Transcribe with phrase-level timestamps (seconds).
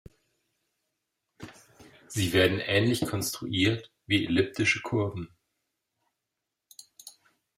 [2.07, 5.29] Sie werden ähnlich konstruiert wie Elliptische Kurven.